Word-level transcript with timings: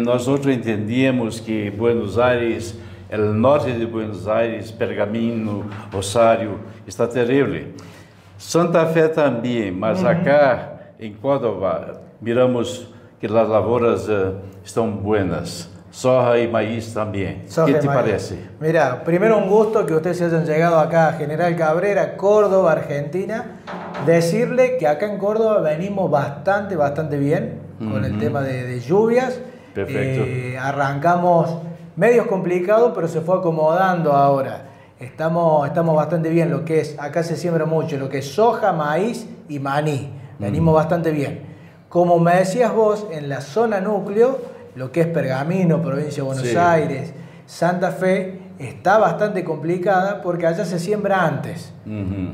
Nosotros 0.00 0.54
entendíamos 0.54 1.40
que 1.40 1.70
Buenos 1.70 2.18
Aires, 2.18 2.78
el 3.08 3.40
norte 3.40 3.72
de 3.72 3.86
Buenos 3.86 4.26
Aires, 4.26 4.70
Pergamino, 4.72 5.64
Rosario, 5.92 6.58
está 6.86 7.08
terrible. 7.08 7.74
Santa 8.36 8.86
Fe 8.86 9.08
também, 9.08 9.70
mas 9.70 10.04
acá 10.04 10.92
em 10.98 11.12
Córdoba 11.14 12.02
miramos 12.20 12.88
que 13.18 13.26
as 13.26 13.32
lavouras 13.32 14.08
uh, 14.08 14.36
estão 14.64 14.90
buenas. 14.90 15.70
Soja 15.90 16.38
y 16.38 16.46
maíz 16.48 16.94
también. 16.94 17.44
Soja 17.48 17.66
¿Qué 17.66 17.74
te 17.74 17.86
maíz. 17.86 18.00
parece? 18.00 18.38
Mira, 18.60 19.02
primero 19.04 19.38
un 19.38 19.48
gusto 19.48 19.84
que 19.86 19.94
ustedes 19.94 20.22
hayan 20.22 20.44
llegado 20.46 20.78
acá 20.78 21.08
a 21.08 21.12
General 21.14 21.54
Cabrera, 21.56 22.16
Córdoba, 22.16 22.72
Argentina. 22.72 23.58
Decirle 24.06 24.76
que 24.78 24.86
acá 24.86 25.06
en 25.06 25.18
Córdoba 25.18 25.60
venimos 25.60 26.10
bastante, 26.10 26.76
bastante 26.76 27.18
bien 27.18 27.60
con 27.78 28.04
el 28.04 28.12
Ujú. 28.12 28.20
tema 28.20 28.40
de, 28.42 28.64
de 28.66 28.80
lluvias. 28.80 29.40
Perfecto. 29.74 30.22
Eh, 30.26 30.56
arrancamos 30.58 31.58
medios 31.96 32.26
complicados, 32.26 32.92
pero 32.94 33.08
se 33.08 33.20
fue 33.20 33.38
acomodando 33.38 34.12
ahora. 34.12 34.66
Estamos, 35.00 35.66
estamos 35.66 35.96
bastante 35.96 36.28
bien, 36.28 36.50
lo 36.50 36.64
que 36.64 36.80
es, 36.80 36.96
acá 36.98 37.22
se 37.22 37.36
siembra 37.36 37.64
mucho, 37.66 37.96
lo 37.96 38.08
que 38.08 38.18
es 38.18 38.28
soja, 38.32 38.72
maíz 38.72 39.26
y 39.48 39.58
maní. 39.58 40.12
Venimos 40.38 40.74
bastante 40.74 41.10
bien. 41.10 41.42
Como 41.88 42.18
me 42.18 42.36
decías 42.36 42.72
vos, 42.72 43.06
en 43.10 43.28
la 43.28 43.40
zona 43.40 43.80
núcleo, 43.80 44.38
lo 44.80 44.90
que 44.90 45.02
es 45.02 45.06
Pergamino, 45.08 45.82
provincia 45.82 46.22
de 46.22 46.26
Buenos 46.26 46.46
Sí. 46.48 46.56
Aires, 46.56 47.12
Santa 47.44 47.90
Fe, 47.90 48.38
está 48.58 48.96
bastante 48.96 49.44
complicada 49.44 50.22
porque 50.22 50.46
allá 50.46 50.64
se 50.64 50.78
siembra 50.78 51.22
antes. 51.22 51.70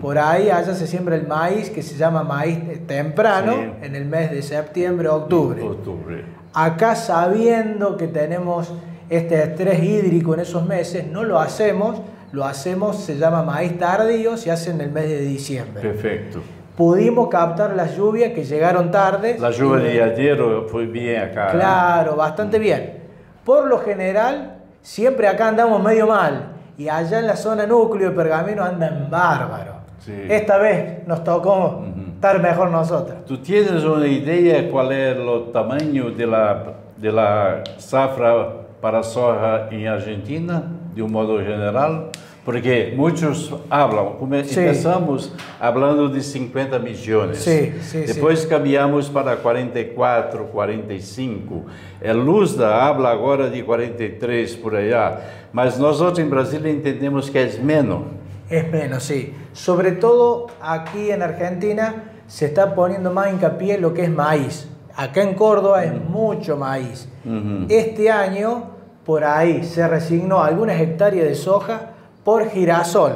Por 0.01 0.17
ahí 0.17 0.49
allá 0.51 0.73
se 0.77 0.87
siembra 0.87 1.17
el 1.17 1.27
maíz 1.27 1.71
que 1.71 1.83
se 1.83 1.97
llama 1.97 2.23
maíz 2.23 2.87
temprano 2.87 3.53
Sí. 3.55 3.87
en 3.87 3.97
el 3.97 4.05
mes 4.07 4.31
de 4.31 4.43
septiembre, 4.43 5.09
octubre. 5.09 5.61
Octubre. 5.61 6.25
Acá 6.55 6.95
sabiendo 6.95 7.97
que 7.97 8.07
tenemos 8.07 8.73
este 9.11 9.43
estrés 9.43 9.83
hídrico 9.83 10.35
en 10.35 10.41
esos 10.41 10.65
meses, 10.65 11.05
no 11.05 11.25
lo 11.25 11.41
hacemos, 11.41 12.01
lo 12.31 12.45
hacemos, 12.45 12.97
se 13.03 13.17
llama 13.19 13.43
maíz 13.43 13.77
tardío, 13.77 14.37
se 14.37 14.53
hace 14.53 14.71
en 14.71 14.81
el 14.83 14.93
mes 14.93 15.09
de 15.09 15.21
diciembre. 15.21 15.83
Perfecto. 15.83 16.43
Pudimos 16.77 17.29
captar 17.29 17.75
las 17.75 17.97
lluvias 17.97 18.33
que 18.33 18.45
llegaron 18.45 18.91
tarde. 18.91 19.39
La 19.41 19.51
lluvia 19.51 19.83
de 19.83 20.03
ayer 20.03 20.39
fue 20.69 20.85
bien 20.85 21.23
acá. 21.23 21.47
¿no? 21.47 21.53
Claro, 21.53 22.17
bastante 22.17 22.59
bien. 22.59 23.03
Por 23.45 23.67
lo 23.67 23.79
general, 23.79 24.59
siempre 24.83 25.27
acá 25.27 25.49
andamos 25.49 25.83
medio 25.83 26.07
mal. 26.07 26.53
Y 26.77 26.89
allá 26.91 27.19
en 27.21 27.27
la 27.27 27.37
zona 27.37 27.67
núcleo 27.67 28.11
de 28.11 28.15
Pergamino 28.15 28.63
andan 28.63 29.09
bárbaro. 29.09 29.77
Sí. 30.01 30.13
Esta 30.29 30.59
vez 30.59 31.07
nos 31.07 31.25
tocó 31.25 31.83
estar 32.15 32.43
mejor 32.43 32.71
nosotros. 32.71 33.25
¿Tú 33.25 33.39
tienes 33.39 33.83
una 33.83 34.07
idea 34.07 34.69
cuál 34.71 34.93
es 34.93 35.17
el 35.17 35.53
tamaño 35.53 36.11
de 36.11 36.27
la, 36.27 36.63
de 36.99 37.11
la 37.11 37.65
zafra 37.79 38.49
para 38.83 39.03
soja 39.03 39.69
en 39.71 39.87
Argentina, 39.87 40.63
de 40.95 41.03
un 41.03 41.11
modo 41.11 41.39
general? 41.39 42.11
Porque 42.47 42.95
muchos 42.97 43.53
hablan, 43.69 44.11
Sí. 44.45 44.61
empezamos 44.61 45.33
hablando 45.59 46.09
de 46.09 46.23
50 46.23 46.79
millones. 46.79 47.39
Sí, 47.39 47.73
sí, 47.83 47.99
Depois 48.03 48.47
cambiamos 48.47 49.09
para 49.11 49.35
44, 49.39 50.47
45. 50.53 51.65
El 52.01 52.25
Luzda 52.25 52.87
habla 52.87 53.11
agora 53.11 53.51
de 53.51 53.65
43 53.65 54.55
por 54.55 54.77
allá, 54.77 55.19
mas 55.53 55.77
nós 55.77 56.01
outros 56.01 56.21
em 56.21 56.29
Brasília 56.31 56.71
entendemos 56.71 57.29
que 57.29 57.37
é 57.37 57.59
menos. 57.59 58.03
Es 58.49 58.71
menos, 58.71 59.03
sí. 59.03 59.35
Sobre 59.53 59.91
todo 59.91 60.47
aquí 60.63 61.11
en 61.11 61.23
Argentina 61.23 62.05
se 62.29 62.47
está 62.47 62.77
poniendo 62.77 63.13
más 63.13 63.33
hincapié 63.33 63.75
en 63.75 63.83
lo 63.83 63.93
que 63.93 64.03
es 64.05 64.11
maíz. 64.11 64.69
Acá 64.95 65.21
en 65.25 65.35
Córdoba 65.35 65.83
es 65.85 65.93
mucho 65.93 66.57
maíz. 66.57 67.09
Ujú. 67.25 67.67
Este 67.69 68.09
año, 68.09 68.71
por 69.05 69.25
ahí, 69.25 69.65
se 69.65 69.87
resignó 69.89 70.45
algunas 70.45 70.81
hectáreas 70.81 71.27
de 71.27 71.35
soja 71.35 71.96
por 72.27 72.51
girasol. 72.51 73.13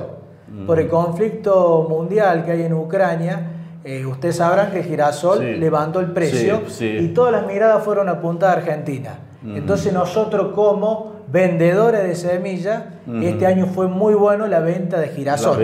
Por 0.69 0.78
el 0.78 0.88
conflicto 0.88 1.84
mundial 1.88 2.44
que 2.44 2.53
hay 2.53 2.62
en 2.62 2.75
Ucrania, 2.75 3.41
eh, 3.82 4.06
ustedes 4.06 4.37
sabrán 4.37 4.71
que 4.71 4.84
girasol 4.84 5.38
Sí. 5.38 5.44
levantó 5.56 5.98
el 5.98 6.12
precio 6.12 6.62
Sí, 6.69 6.75
sí. 6.78 6.87
y 7.04 7.09
todas 7.09 7.32
las 7.32 7.44
miradas 7.47 7.82
fueron 7.84 8.09
apuntadas 8.09 8.54
a 8.56 8.59
Argentina. 8.60 9.19
Entonces 9.44 9.93
nosotros 9.93 10.53
como 10.54 11.12
vendedores 11.26 12.04
de 12.04 12.15
semillas, 12.15 12.84
este 13.22 13.47
año 13.47 13.66
fue 13.66 13.88
muy 13.88 14.15
bueno 14.15 14.47
la 14.47 14.60
venta 14.60 15.00
de 15.00 15.09
girasol. 15.09 15.60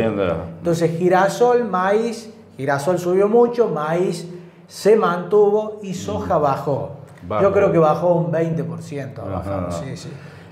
Entonces 0.59 0.99
girasol, 0.99 1.65
maíz, 1.65 2.33
girasol 2.57 2.99
subió 2.99 3.29
mucho, 3.29 3.69
maíz 3.69 4.29
se 4.67 4.97
mantuvo 4.97 5.79
y 5.85 5.95
soja 5.95 6.37
bajó. 6.39 6.97
Bajó. 7.29 7.43
Yo 7.43 7.53
creo 7.53 7.71
que 7.71 7.79
bajó 7.79 8.15
un 8.15 8.33
20%. 8.33 9.23
ha 9.23 9.25
bajado, 9.25 9.67
Ajá. 9.69 9.73
sí, 9.85 9.97
sí. 9.97 10.09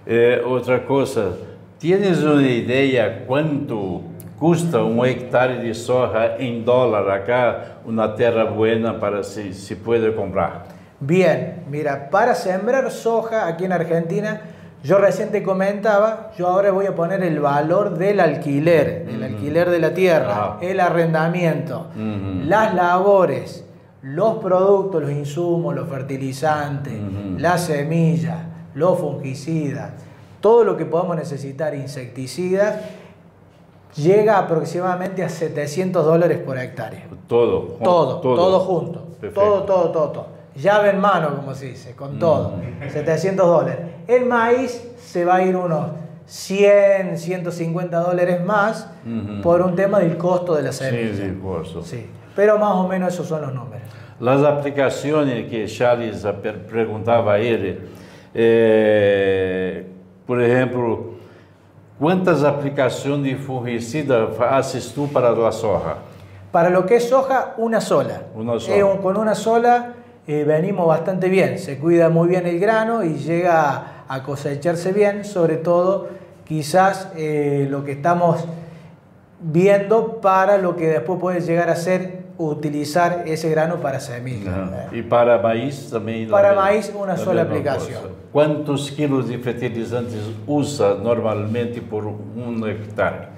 Eh, 0.07 0.43
outra 0.45 0.85
coisa, 0.87 1.23
tienes 1.85 2.23
uma 2.23 2.41
ideia 2.43 3.25
quanto 3.27 4.01
custa 4.39 4.83
um 4.83 5.05
hectare 5.05 5.59
de 5.61 5.75
soja 5.75 6.37
em 6.39 6.63
dólar 6.63 7.07
acá, 7.11 7.61
uma 7.85 8.09
terra 8.09 8.47
buena 8.47 8.95
para 8.95 9.23
se 9.23 9.53
se 9.53 9.77
puede 9.77 10.11
comprar? 10.13 10.65
Bien, 10.99 11.63
mira, 11.71 12.09
para 12.11 12.35
sembrar 12.35 12.91
soja 12.91 13.47
aquí 13.47 13.67
en 13.67 13.73
Argentina, 13.73 14.41
yo 14.83 14.97
recién 14.97 15.31
te 15.31 15.43
comentaba, 15.43 16.31
yo 16.39 16.47
ahora 16.49 16.71
voy 16.71 16.87
a 16.87 16.95
poner 16.95 17.23
el 17.23 17.39
valor 17.39 17.99
del 17.99 18.19
alquiler, 18.21 19.05
del 19.05 19.23
alquiler 19.23 19.69
de 19.69 19.79
la 19.79 19.93
tierra, 19.93 20.31
Ajá. 20.33 20.59
el 20.63 20.81
arrendamiento, 20.81 21.89
las 22.47 22.75
labores, 22.75 23.63
los 24.01 24.37
productos, 24.39 25.03
los 25.03 25.11
insumos, 25.13 25.75
los 25.75 25.87
fertilizantes, 25.87 26.95
Ujú. 26.95 27.39
las 27.39 27.67
semillas, 27.67 28.39
los 28.75 28.99
fungicidas, 28.99 29.91
todo 30.45 30.63
lo 30.63 30.77
que 30.77 30.85
podamos 30.85 31.17
necesitar, 31.17 31.75
insecticidas, 31.75 32.77
llega 33.97 34.37
aproximadamente 34.39 35.25
a 35.25 35.31
700 35.31 36.05
dólares 36.05 36.37
por 36.45 36.59
hectárea. 36.59 37.07
Todo, 37.27 37.61
Todo, 37.83 38.21
todo, 38.21 38.61
junto. 38.61 39.01
Perfecto. 39.19 39.41
Todo, 39.41 39.63
todo, 39.63 39.91
todo, 39.91 40.09
todo. 40.11 40.27
Llave 40.55 40.91
en 40.91 41.01
mano, 41.01 41.35
como 41.35 41.55
se 41.55 41.69
dice, 41.71 41.95
con 41.97 42.19
todo. 42.19 42.57
700 42.93 43.47
dólares. 43.47 43.87
El 44.07 44.27
maíz 44.27 44.87
se 44.99 45.25
va 45.25 45.37
a 45.37 45.43
ir 45.43 45.57
unos 45.57 45.93
100, 46.27 47.17
150 47.17 47.99
dólares 48.01 48.45
más 48.45 48.87
por 49.43 49.63
un 49.63 49.75
tema 49.75 50.01
del 50.01 50.19
costo 50.19 50.55
de 50.57 50.63
la 50.63 50.73
semilla. 50.73 51.17
sim, 51.25 51.41
curso. 51.41 51.83
Sí, 51.83 52.07
pero 52.37 52.59
más 52.59 52.75
o 52.75 52.87
menos 52.87 53.15
esos 53.15 53.27
son 53.27 53.41
los 53.41 53.55
números. 53.55 53.81
Las 54.21 54.43
aplicações 54.43 55.49
que 55.51 55.67
Charles 55.67 56.23
a- 56.27 56.35
per- 56.35 56.67
perguntava 56.67 57.33
a 57.33 57.39
ele, 57.39 57.79
eh, 58.35 59.87
por 60.27 60.41
exemplo, 60.41 61.15
quantas 61.99 62.45
aplicações 62.45 63.23
de 63.23 63.37
fungicida 63.37 64.29
fazes 64.29 64.93
tu 64.93 65.09
para 65.09 65.31
a 65.31 65.53
soja? 65.53 65.99
Para 66.51 66.71
lo 66.71 66.87
que 66.87 66.97
es 66.97 67.09
soja, 67.09 67.55
una 67.59 67.81
sola. 67.81 68.23
Una 68.35 68.59
sola. 68.59 68.77
Eh, 68.77 68.99
con 69.03 69.17
una 69.17 69.35
sola 69.35 69.95
eh, 70.27 70.45
venimos 70.45 70.87
bastante 70.87 71.29
bien. 71.29 71.59
Se 71.59 71.79
cuida 71.79 72.09
muy 72.09 72.29
bien 72.29 72.47
el 72.47 72.59
grano 72.59 73.05
y 73.05 73.15
llega 73.15 74.05
a 74.09 74.23
cosecharse 74.23 74.93
bien, 74.93 75.25
sobre 75.25 75.57
todo 75.57 76.09
quizás 76.45 77.09
eh, 77.17 77.67
lo 77.71 77.85
que 77.85 77.93
estamos 77.93 78.45
viendo 79.41 80.21
para 80.21 80.59
lo 80.59 80.77
que 80.77 80.89
después 80.89 81.19
puede 81.21 81.41
llegar 81.41 81.69
a 81.69 81.77
ser 81.77 82.24
utilizar 82.39 83.23
ese 83.27 83.49
grano 83.49 83.79
para 83.79 84.01
semilla. 84.01 84.89
E 84.93 85.03
para 85.03 85.39
maíz 85.41 85.91
também? 85.91 86.27
Para 86.27 86.55
maíz, 86.55 86.91
uma 86.95 87.13
a 87.13 87.17
só 87.17 87.33
mesma 87.33 87.43
aplicação. 87.43 87.87
coisa. 87.87 88.11
Quantos 88.33 88.91
quilos 88.91 89.29
de 89.29 89.39
fertilizantes 89.39 90.23
usa 90.47 90.95
normalmente 90.95 91.81
por 91.81 92.05
um 92.05 92.67
hectare? 92.67 93.29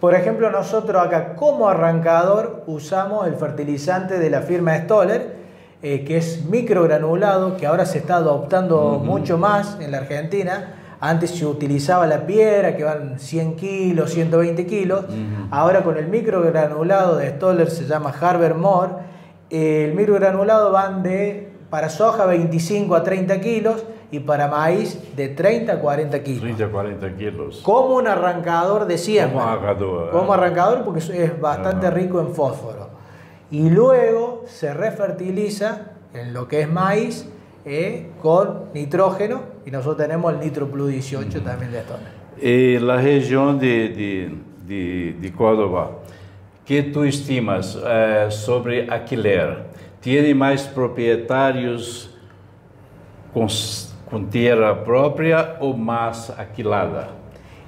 Por 0.00 0.14
ejemplo, 0.14 0.50
nosotros 0.50 1.00
acá 1.00 1.34
como 1.36 1.68
arrancador 1.68 2.62
usamos 2.66 3.26
el 3.26 3.36
fertilizante 3.36 4.18
de 4.18 4.30
la 4.30 4.42
firma 4.42 4.76
Stoller, 4.78 5.36
eh, 5.82 6.04
que 6.04 6.16
es 6.18 6.44
microgranulado, 6.44 7.56
que 7.56 7.66
ahora 7.66 7.86
se 7.86 7.98
está 7.98 8.16
adoptando 8.16 9.00
mucho 9.02 9.38
más 9.38 9.78
en 9.80 9.92
la 9.92 9.98
Argentina. 9.98 10.74
Antes 11.00 11.30
se 11.30 11.44
utilizaba 11.46 12.06
la 12.06 12.26
piedra, 12.26 12.76
que 12.76 12.84
van 12.84 13.18
100 13.18 13.56
kilos, 13.56 14.10
120 14.12 14.66
kilos. 14.66 15.04
Ahora 15.50 15.82
con 15.82 15.96
el 15.98 16.08
microgranulado 16.08 17.16
de 17.16 17.30
Stoller 17.30 17.70
se 17.70 17.84
llama 17.86 18.10
Harber 18.18 18.54
More. 18.54 18.92
Eh, 19.50 19.84
el 19.88 19.94
microgranulado 19.94 20.72
van 20.72 21.02
de 21.02 21.52
para 21.70 21.88
soja 21.90 22.26
25 22.26 22.94
a 22.94 23.02
30 23.02 23.40
kilos 23.40 23.84
y 24.10 24.20
para 24.20 24.48
maíz 24.48 24.98
de 25.16 25.28
30 25.28 25.72
a 25.74 25.78
40 25.80 26.22
kilos. 26.22 26.40
30 26.42 26.64
a 26.64 26.68
40 26.70 27.16
quilos. 27.16 27.60
Como 27.62 27.96
un 27.96 28.06
arrancador 28.06 28.86
de 28.86 28.96
siembra. 28.98 29.40
Como 29.40 29.48
arrancador, 29.52 30.10
Como 30.12 30.32
ah. 30.32 30.36
arrancador 30.36 30.84
porque 30.84 31.00
es- 31.00 31.40
bastante 31.40 31.86
Ajá. 31.88 31.94
rico 31.96 32.20
en 32.20 32.32
fósforo. 32.34 32.88
Y 33.50 33.68
luego 33.70 34.44
se 34.46 34.72
refertiliza 34.74 35.92
en 36.14 36.32
lo 36.32 36.48
que 36.48 36.62
es 36.62 36.68
maíz 36.70 37.28
eh, 37.66 38.06
con 38.22 38.70
nitrógeno 38.72 39.42
y 39.66 39.70
nosotros 39.70 39.98
tenemos 40.06 40.32
el 40.32 40.40
Nitro 40.40 40.68
Plus 40.70 40.88
18 40.88 41.42
también 41.42 41.72
de 41.72 41.80
Stoner. 41.80 42.16
E 42.40 42.78
na 42.80 42.96
região 42.96 43.58
de, 43.58 43.88
de, 43.88 44.30
de, 44.66 45.12
de 45.14 45.32
Córdoba, 45.32 46.02
que 46.64 46.82
tu 46.82 47.04
estimas 47.04 47.76
eh, 47.82 48.30
sobre 48.30 48.86
alquiler? 48.88 49.66
tiene 50.06 50.36
más 50.36 50.62
propietarios 50.68 52.14
con, 53.34 53.48
con 54.08 54.30
tierra 54.30 54.84
propia 54.84 55.56
o 55.58 55.72
más 55.72 56.30
alquilada. 56.30 57.08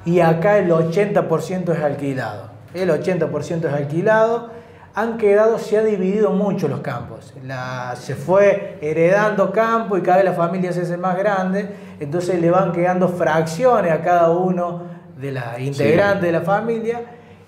Y 0.05 0.21
acá 0.21 0.59
el 0.59 0.71
80% 0.71 1.75
es 1.75 1.83
alquilado. 1.83 2.50
El 2.73 2.91
80% 2.91 3.65
es 3.65 3.73
alquilado. 3.73 4.50
Han 4.94 5.17
quedado, 5.17 5.58
se 5.58 5.79
ha 5.79 5.82
dividido 5.82 6.31
mucho 6.31 6.69
los 6.69 6.81
campos. 6.81 7.32
La, 7.44 7.94
se 7.96 8.14
fue 8.14 8.79
heredando 8.81 9.52
campo 9.52 9.96
y 9.96 10.02
cada 10.02 10.19
vez 10.19 10.26
la 10.26 10.32
familia 10.32 10.73
se 10.73 10.82
hace 10.82 10.96
más 10.96 11.17
grande. 11.17 11.69
Entonces 12.00 12.40
le 12.40 12.50
van 12.50 12.73
quedando 12.73 13.08
fracciones 13.08 13.93
a 13.93 14.02
cada 14.02 14.31
uno 14.31 14.82
de 15.20 15.32
las 15.32 15.61
integrantes 15.61 16.23
de 16.23 16.32
la 16.32 16.40
familia. 16.40 17.02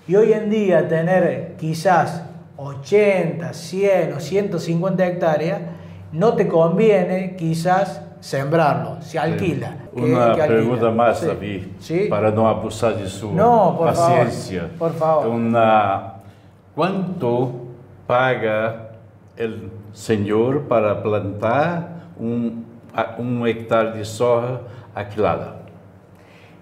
Y 0.07 0.15
hoy 0.15 0.33
en 0.33 0.49
día 0.49 0.87
tener 0.87 1.55
quizás 1.57 2.23
80, 2.57 3.53
100 3.53 4.13
o 4.13 4.19
150 4.19 5.05
hectáreas, 5.05 5.61
no 6.11 6.33
te 6.35 6.47
conviene 6.47 7.35
quizás 7.35 8.01
sembrarlo, 8.19 9.01
se 9.01 9.17
alquila. 9.17 9.75
Una 9.93 10.35
pregunta 10.35 10.91
más, 10.91 11.25
David, 11.25 11.63
para 12.09 12.31
no 12.31 12.47
abusar 12.47 12.95
de 12.95 13.09
su 13.09 13.35
paciencia. 13.77 14.69
por 14.77 14.93
favor. 14.93 15.27
Una, 15.27 16.20
¿Cuánto 16.75 17.51
paga 18.07 18.91
el 19.35 19.69
señor 19.91 20.69
para 20.69 21.03
plantar 21.03 22.03
un, 22.17 22.65
un 23.17 23.47
hectárea 23.47 23.91
de 23.91 24.05
soja 24.05 24.61
alquilada? 24.95 25.55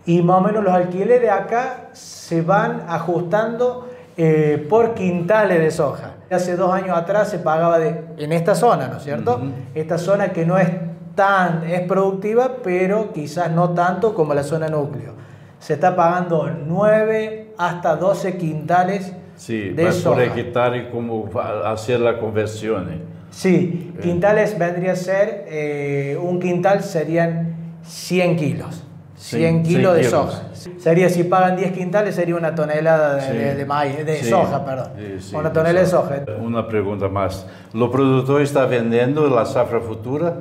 Y 0.08 0.24
más 0.24 0.38
o 0.38 0.42
menos 0.42 0.64
los 0.64 0.74
alquileres 0.74 1.30
acá 1.30 1.90
se 1.94 2.42
van 2.42 2.86
ajustando 2.88 3.88
eh, 4.18 4.66
por 4.68 4.96
quintales 4.96 5.60
de 5.60 5.70
soja. 5.70 6.14
Hace 6.32 6.56
dos 6.56 6.74
años 6.74 6.98
atrás 6.98 7.30
se 7.30 7.38
pagaba 7.38 7.78
de, 7.78 8.06
en 8.18 8.32
esta 8.32 8.56
zona, 8.56 8.88
¿no 8.88 8.98
es 8.98 9.04
cierto? 9.04 9.40
Esta 9.76 10.00
zona 10.00 10.30
que 10.30 10.44
no 10.44 10.58
es 10.58 10.70
tan, 11.14 11.64
es 11.70 11.82
productiva, 11.82 12.58
pero 12.64 13.14
quizás 13.14 13.52
no 13.52 13.70
tanto 13.72 14.16
como 14.16 14.34
la 14.34 14.42
zona 14.42 14.70
núcleo. 14.70 15.14
Se 15.60 15.74
está 15.74 15.96
pagando 15.96 16.50
9 16.66 17.54
hasta 17.58 17.96
12 17.96 18.38
quintales 18.38 19.14
sí, 19.40 19.70
de 19.70 19.92
soja. 19.92 20.16
por 20.16 20.40
hectárea, 20.40 20.92
como 20.92 21.30
hacer 21.66 22.00
la 22.02 22.20
conversión. 22.20 22.90
¿eh? 22.90 23.02
Sí, 23.32 23.94
quintales 24.02 24.58
vendría 24.60 24.92
a 24.92 24.96
ser, 24.96 25.46
eh, 25.48 26.18
un 26.22 26.40
quintal 26.40 26.84
serían 26.84 27.56
100 27.84 28.36
kilos. 28.36 28.84
100 29.16 29.64
kilos 29.64 29.96
de 29.96 30.04
soja. 30.06 30.44
Sería, 30.78 31.10
si 31.10 31.24
pagan 31.24 31.58
10 31.58 31.74
quintales, 31.74 32.16
sería 32.16 32.36
una 32.36 32.56
tonelada 32.56 33.16
de, 33.16 33.56
de, 33.56 33.66
maíz, 33.66 34.06
de 34.06 34.24
soja, 34.24 34.64
perdón. 34.64 34.92
una 35.34 35.52
tonelada 35.52 35.84
de 35.84 35.92
soja. 35.92 36.22
Una 36.42 36.68
pregunta 36.68 37.10
más. 37.10 37.46
¿Lo 37.74 37.92
productor 37.92 38.42
está 38.42 38.66
vendiendo 38.66 39.30
la 39.30 39.46
zafra 39.46 39.82
futura? 39.82 40.36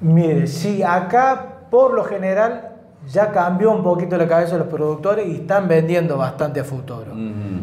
Mire, 0.00 0.46
sí, 0.46 0.82
acá 0.82 1.52
por 1.70 1.94
lo 1.94 2.04
general 2.04 2.71
ya 3.08 3.30
cambió 3.30 3.70
un 3.70 3.82
poquito 3.82 4.16
la 4.16 4.28
cabeza 4.28 4.52
de 4.52 4.60
los 4.60 4.68
productores 4.68 5.26
y 5.26 5.36
están 5.36 5.68
vendiendo 5.68 6.16
bastante 6.16 6.60
a 6.60 6.64
futuro. 6.64 7.12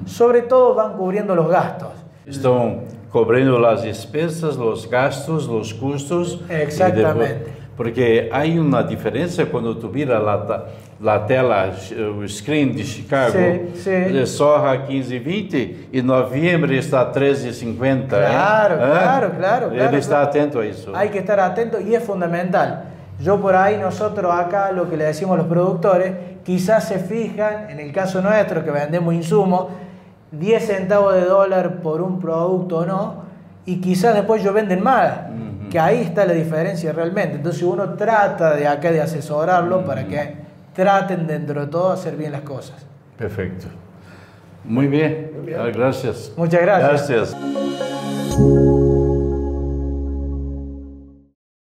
Sobre 0.05 0.43
todo 0.43 0.75
van 0.75 0.93
cubriendo 0.97 1.35
los 1.35 1.49
gastos. 1.49 1.89
Están 2.25 2.81
cubriendo 3.11 3.59
las 3.59 3.83
despesas, 3.83 4.55
los 4.57 4.89
gastos, 4.89 5.47
los 5.47 5.73
costos. 5.73 6.41
Exactamente. 6.49 7.59
Porque 7.75 8.29
hay 8.31 8.59
una 8.59 8.83
diferencia 8.83 9.49
cuando 9.49 9.77
tú 9.77 9.87
miras 9.87 10.21
la, 10.21 10.65
la 10.99 11.25
tela, 11.25 11.71
o 11.71 12.27
screen 12.27 12.75
de 12.75 12.83
Chicago, 12.83 13.33
sí, 13.33 13.81
sí. 13.83 13.89
de 13.89 14.25
soja 14.25 14.85
15,20 14.85 15.87
y 15.93 16.01
noviembre 16.01 16.77
está 16.77 17.09
13,50. 17.09 18.07
Claro, 18.07 18.75
¿eh? 18.75 18.79
claro, 18.79 19.31
claro, 19.37 19.71
Él 19.71 19.95
está 19.95 20.23
atento 20.23 20.59
a 20.59 20.65
eso. 20.65 20.93
Hay 20.93 21.07
que 21.07 21.19
estar 21.19 21.39
atento 21.39 21.79
y 21.79 21.95
es 21.95 22.03
fundamental. 22.03 22.83
Yo 23.19 23.41
por 23.41 23.55
ahí, 23.55 23.77
nosotros 23.77 24.33
acá, 24.33 24.71
lo 24.71 24.89
que 24.89 24.97
le 24.97 25.05
decimos 25.05 25.35
a 25.35 25.37
los 25.39 25.47
productores, 25.47 26.13
quizás 26.43 26.87
se 26.87 26.99
fijan, 26.99 27.69
en 27.69 27.79
el 27.79 27.91
caso 27.91 28.21
nuestro, 28.21 28.63
que 28.63 28.71
vendemos 28.71 29.13
insumos, 29.13 29.67
10 30.31 30.65
centavos 30.65 31.13
de 31.15 31.25
dólar 31.25 31.81
por 31.81 32.01
un 32.01 32.19
producto 32.19 32.79
o 32.79 32.85
no, 32.85 33.23
y 33.65 33.81
quizás 33.81 34.15
después 34.15 34.41
ellos 34.41 34.53
venden 34.53 34.81
más 34.81 35.11
que 35.69 35.79
ahí 35.79 36.01
está 36.01 36.25
la 36.25 36.33
diferencia 36.33 36.91
realmente. 36.91 37.35
Entonces 37.35 37.63
uno 37.63 37.93
trata 37.93 38.55
de 38.55 38.67
acá 38.67 38.91
de 38.91 39.01
asesorarlo 39.01 39.85
para 39.85 40.05
que 40.05 40.35
traten 40.73 41.27
dentro 41.27 41.61
de 41.61 41.67
todo 41.67 41.91
hacer 41.91 42.15
bien 42.15 42.31
las 42.31 42.41
cosas. 42.41 42.85
Perfecto. 43.17 43.67
Muy 44.65 44.87
bien. 44.87 45.31
Muy 45.35 45.45
bien. 45.47 45.71
Gracias. 45.73 46.33
Muchas 46.35 46.61
gracias. 46.61 47.09
Gracias. 47.09 48.78